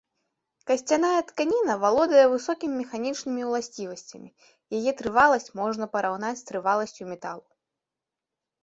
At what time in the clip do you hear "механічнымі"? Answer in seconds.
2.83-3.41